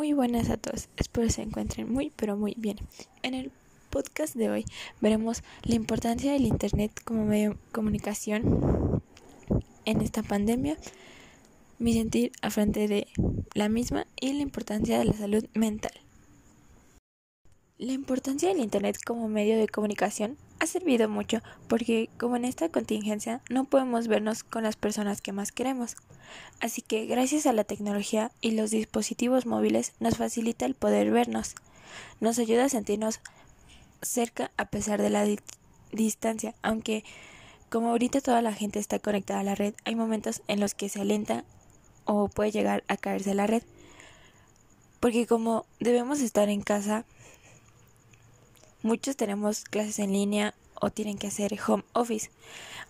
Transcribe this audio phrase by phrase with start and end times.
[0.00, 2.78] Muy buenas a todos, espero se encuentren muy pero muy bien.
[3.22, 3.52] En el
[3.90, 4.64] podcast de hoy
[5.02, 9.02] veremos la importancia del Internet como medio de comunicación
[9.84, 10.78] en esta pandemia,
[11.78, 13.08] mi sentir a frente de
[13.52, 15.92] la misma y la importancia de la salud mental.
[17.76, 22.68] La importancia del Internet como medio de comunicación ha servido mucho porque como en esta
[22.68, 25.96] contingencia no podemos vernos con las personas que más queremos.
[26.60, 31.54] Así que gracias a la tecnología y los dispositivos móviles nos facilita el poder vernos.
[32.20, 33.20] Nos ayuda a sentirnos
[34.02, 35.26] cerca a pesar de la
[35.92, 37.04] distancia, aunque
[37.70, 40.88] como ahorita toda la gente está conectada a la red, hay momentos en los que
[40.88, 41.44] se alenta
[42.04, 43.62] o puede llegar a caerse la red.
[44.98, 47.04] Porque como debemos estar en casa,
[48.82, 52.30] Muchos tenemos clases en línea o tienen que hacer home office,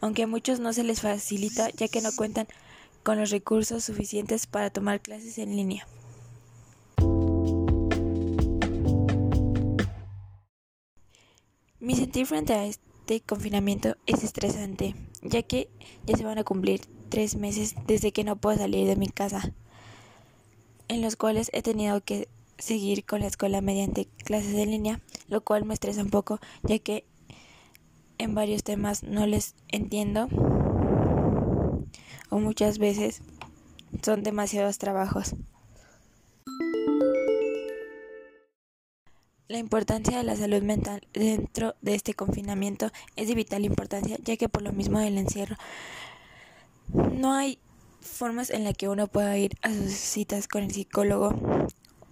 [0.00, 2.46] aunque a muchos no se les facilita ya que no cuentan
[3.02, 5.88] con los recursos suficientes para tomar clases en línea.
[11.80, 15.68] Mi sentir frente a este confinamiento es estresante, ya que
[16.06, 19.52] ya se van a cumplir tres meses desde que no puedo salir de mi casa,
[20.86, 25.00] en los cuales he tenido que seguir con la escuela mediante clases en línea,
[25.30, 27.06] lo cual me estresa un poco, ya que
[28.18, 30.28] en varios temas no les entiendo
[32.28, 33.22] o muchas veces
[34.02, 35.34] son demasiados trabajos.
[39.48, 44.36] La importancia de la salud mental dentro de este confinamiento es de vital importancia, ya
[44.36, 45.56] que por lo mismo del encierro
[46.92, 47.58] no hay
[48.00, 51.34] formas en las que uno pueda ir a sus citas con el psicólogo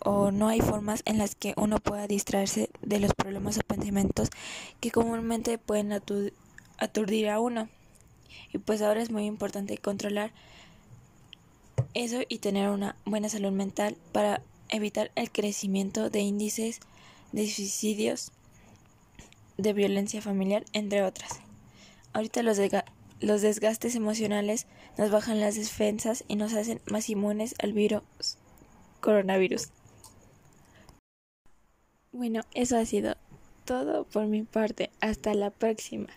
[0.00, 4.30] o no hay formas en las que uno pueda distraerse de los problemas o pensamientos
[4.80, 7.68] que comúnmente pueden aturdir a uno.
[8.52, 10.32] Y pues ahora es muy importante controlar
[11.94, 16.80] eso y tener una buena salud mental para evitar el crecimiento de índices
[17.32, 18.32] de suicidios,
[19.56, 21.40] de violencia familiar, entre otras.
[22.12, 22.58] Ahorita los,
[23.20, 24.66] los desgastes emocionales
[24.96, 28.02] nos bajan las defensas y nos hacen más inmunes al virus
[29.00, 29.68] coronavirus.
[32.12, 33.16] Bueno, eso ha sido
[33.64, 34.90] todo por mi parte.
[35.00, 36.08] Hasta la próxima.